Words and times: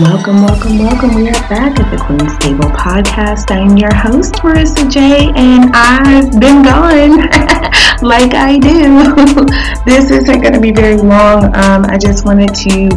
Welcome, 0.00 0.42
welcome, 0.42 0.78
welcome. 0.80 1.14
We 1.14 1.28
are 1.28 1.48
back 1.48 1.78
at 1.78 1.88
the 1.88 1.96
Queen's 1.96 2.36
Table 2.38 2.68
podcast. 2.70 3.54
I'm 3.54 3.76
your 3.76 3.94
host, 3.94 4.34
Marissa 4.42 4.90
J, 4.90 5.30
and 5.36 5.70
I've 5.72 6.32
been 6.32 6.64
gone 6.64 7.20
like 8.02 8.34
I 8.34 8.58
do. 8.58 9.84
this 9.86 10.10
isn't 10.10 10.40
going 10.40 10.52
to 10.54 10.60
be 10.60 10.72
very 10.72 10.96
long. 10.96 11.44
Um, 11.54 11.84
I 11.84 11.96
just 11.96 12.24
wanted 12.24 12.52
to 12.56 12.88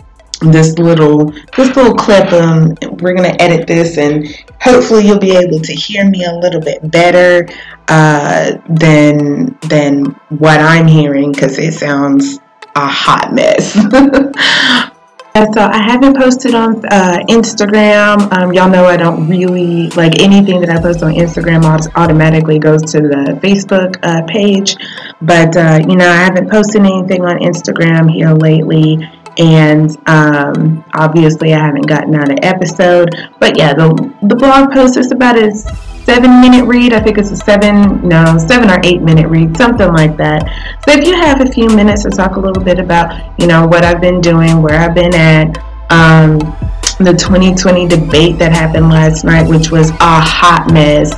this 0.50 0.78
little 0.78 1.26
this 1.56 1.74
little 1.76 1.94
clip 1.94 2.32
um 2.32 2.74
we're 2.98 3.14
gonna 3.14 3.36
edit 3.38 3.66
this 3.66 3.98
and 3.98 4.26
hopefully 4.60 5.06
you'll 5.06 5.18
be 5.18 5.36
able 5.36 5.60
to 5.60 5.72
hear 5.72 6.08
me 6.08 6.24
a 6.24 6.32
little 6.32 6.60
bit 6.60 6.90
better 6.90 7.48
uh 7.88 8.52
than 8.68 9.56
than 9.68 10.04
what 10.28 10.60
i'm 10.60 10.86
hearing 10.86 11.32
because 11.32 11.58
it 11.58 11.72
sounds 11.72 12.38
a 12.76 12.86
hot 12.86 13.32
mess 13.32 13.76
And 15.36 15.52
so 15.52 15.62
I 15.62 15.78
haven't 15.82 16.16
posted 16.16 16.54
on 16.54 16.76
uh, 16.86 17.18
Instagram. 17.28 18.32
Um, 18.32 18.52
y'all 18.52 18.70
know 18.70 18.84
I 18.84 18.96
don't 18.96 19.28
really 19.28 19.88
like 19.90 20.20
anything 20.20 20.60
that 20.60 20.70
I 20.70 20.80
post 20.80 21.02
on 21.02 21.12
Instagram 21.12 21.64
automatically 21.96 22.60
goes 22.60 22.82
to 22.92 23.00
the 23.00 23.40
Facebook 23.42 23.98
uh, 24.04 24.22
page. 24.28 24.76
But 25.20 25.56
uh, 25.56 25.80
you 25.88 25.96
know 25.96 26.08
I 26.08 26.18
haven't 26.18 26.52
posted 26.52 26.82
anything 26.82 27.24
on 27.24 27.38
Instagram 27.38 28.08
here 28.08 28.30
lately 28.32 29.10
and 29.38 29.96
um, 30.08 30.84
obviously 30.94 31.52
I 31.52 31.58
haven't 31.58 31.86
gotten 31.86 32.14
out 32.14 32.30
an 32.30 32.44
episode. 32.44 33.10
But 33.38 33.56
yeah, 33.58 33.74
the 33.74 33.88
the 34.22 34.36
blog 34.36 34.72
post 34.72 34.96
is 34.96 35.12
about 35.12 35.38
a 35.38 35.52
seven 36.04 36.40
minute 36.40 36.64
read. 36.66 36.92
I 36.92 37.00
think 37.00 37.18
it's 37.18 37.30
a 37.30 37.36
seven 37.36 38.06
no 38.06 38.38
seven 38.38 38.70
or 38.70 38.80
eight 38.84 39.02
minute 39.02 39.28
read, 39.28 39.56
something 39.56 39.92
like 39.92 40.16
that. 40.16 40.42
So 40.86 40.92
if 40.98 41.06
you 41.06 41.14
have 41.14 41.40
a 41.40 41.50
few 41.50 41.68
minutes 41.68 42.02
to 42.04 42.10
talk 42.10 42.36
a 42.36 42.40
little 42.40 42.62
bit 42.62 42.78
about 42.78 43.38
you 43.40 43.46
know 43.46 43.66
what 43.66 43.84
I've 43.84 44.00
been 44.00 44.20
doing, 44.20 44.62
where 44.62 44.78
I've 44.78 44.94
been 44.94 45.14
at. 45.14 45.58
Um, 45.90 46.38
the 46.98 47.12
2020 47.12 47.88
debate 47.88 48.38
that 48.38 48.52
happened 48.52 48.88
last 48.88 49.24
night, 49.24 49.48
which 49.48 49.70
was 49.70 49.90
a 49.90 50.20
hot 50.20 50.72
mess. 50.72 51.12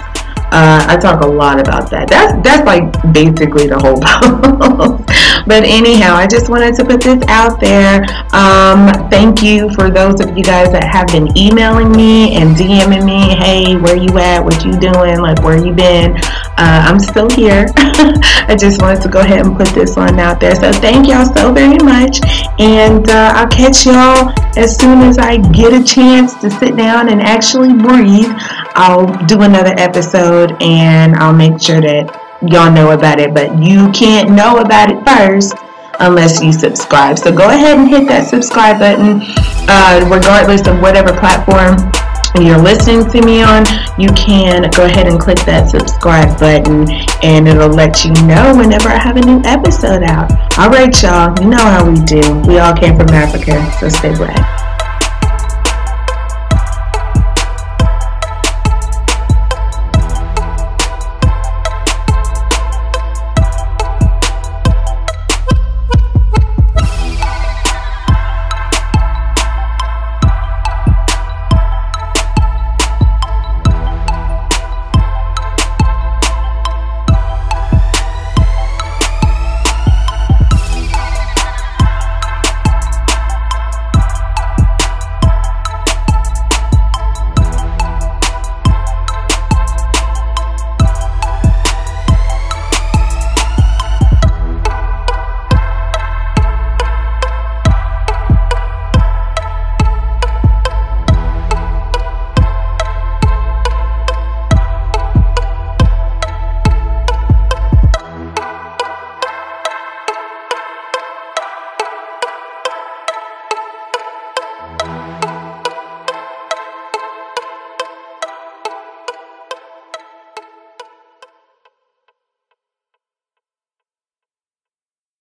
Uh, 0.52 0.86
I 0.88 0.96
talk 0.96 1.22
a 1.22 1.26
lot 1.26 1.60
about 1.60 1.90
that. 1.90 2.08
That's 2.08 2.32
that's 2.42 2.64
like 2.64 2.90
basically 3.12 3.66
the 3.66 3.78
whole 3.78 4.00
post. 4.00 5.05
But 5.46 5.62
anyhow, 5.64 6.14
I 6.14 6.26
just 6.26 6.48
wanted 6.48 6.74
to 6.76 6.84
put 6.84 7.00
this 7.02 7.22
out 7.28 7.60
there. 7.60 8.02
Um, 8.32 9.08
thank 9.10 9.42
you 9.42 9.70
for 9.74 9.90
those 9.90 10.20
of 10.20 10.36
you 10.36 10.42
guys 10.42 10.72
that 10.72 10.84
have 10.84 11.06
been 11.08 11.36
emailing 11.38 11.92
me 11.92 12.34
and 12.36 12.56
DMing 12.56 13.04
me. 13.04 13.34
Hey, 13.36 13.76
where 13.76 13.96
you 13.96 14.18
at? 14.18 14.44
What 14.44 14.64
you 14.64 14.72
doing? 14.72 15.20
Like 15.20 15.42
where 15.42 15.56
you 15.56 15.72
been? 15.72 16.16
Uh, 16.58 16.82
I'm 16.84 16.98
still 16.98 17.30
here. 17.30 17.66
I 17.76 18.56
just 18.58 18.82
wanted 18.82 19.02
to 19.02 19.08
go 19.08 19.20
ahead 19.20 19.46
and 19.46 19.56
put 19.56 19.68
this 19.68 19.96
one 19.96 20.18
out 20.18 20.40
there. 20.40 20.54
So 20.56 20.72
thank 20.72 21.06
y'all 21.06 21.26
so 21.26 21.52
very 21.52 21.78
much, 21.78 22.20
and 22.58 23.08
uh, 23.08 23.32
I'll 23.36 23.48
catch 23.48 23.86
y'all 23.86 24.32
as 24.56 24.76
soon 24.76 25.00
as 25.02 25.18
I 25.18 25.36
get 25.36 25.72
a 25.72 25.84
chance 25.84 26.34
to 26.40 26.50
sit 26.50 26.76
down 26.76 27.08
and 27.08 27.22
actually 27.22 27.72
breathe. 27.72 28.32
I'll 28.74 29.06
do 29.26 29.42
another 29.42 29.74
episode 29.78 30.60
and 30.60 31.14
I'll 31.16 31.32
make 31.32 31.60
sure 31.60 31.80
that 31.80 32.25
y'all 32.42 32.72
know 32.72 32.90
about 32.90 33.18
it. 33.18 33.34
But 33.34 33.58
you 33.62 33.90
can't 33.92 34.30
know 34.30 34.58
about 34.58 34.90
it 34.90 35.04
first 35.06 35.54
unless 36.00 36.42
you 36.42 36.52
subscribe. 36.52 37.18
So 37.18 37.34
go 37.34 37.48
ahead 37.48 37.78
and 37.78 37.88
hit 37.88 38.06
that 38.08 38.26
subscribe 38.28 38.78
button, 38.78 39.22
uh, 39.68 40.08
regardless 40.10 40.66
of 40.66 40.80
whatever 40.80 41.12
platform 41.18 41.92
you're 42.40 42.58
listening 42.58 43.08
to 43.10 43.22
me 43.22 43.42
on, 43.42 43.64
you 43.98 44.08
can 44.12 44.70
go 44.72 44.84
ahead 44.84 45.08
and 45.08 45.18
click 45.18 45.38
that 45.40 45.70
subscribe 45.70 46.38
button 46.38 46.90
and 47.22 47.48
it'll 47.48 47.68
let 47.68 48.04
you 48.04 48.12
know 48.26 48.54
whenever 48.54 48.88
I 48.88 48.98
have 48.98 49.16
a 49.16 49.24
new 49.24 49.40
episode 49.44 50.02
out. 50.02 50.30
All 50.58 50.68
right, 50.68 50.92
y'all, 51.02 51.34
you 51.40 51.48
know 51.48 51.56
how 51.56 51.88
we 51.88 51.98
do. 52.04 52.20
We 52.46 52.58
all 52.58 52.74
came 52.74 52.96
from 52.96 53.08
Africa, 53.08 53.70
so 53.80 53.88
stay 53.88 54.14
blessed. 54.14 54.75